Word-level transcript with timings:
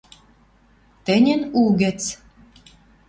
тӹньӹн 1.05 1.41
угӹц 1.61 2.01